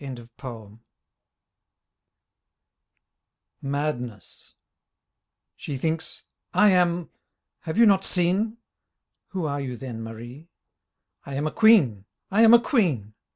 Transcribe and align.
34 0.03 0.79
MADNESS 3.61 4.55
She 5.55 5.77
thinks: 5.77 6.25
I 6.55 6.71
am— 6.71 7.11
Have 7.65 7.77
you 7.77 7.85
not 7.85 8.03
seen? 8.03 8.57
Who 9.27 9.45
are 9.45 9.61
you 9.61 9.77
then, 9.77 10.01
Marie? 10.01 10.47
I 11.23 11.35
am 11.35 11.45
a 11.45 11.51
Queen, 11.51 12.05
I 12.31 12.41
am 12.41 12.55
a 12.55 12.59
Queen 12.59 13.13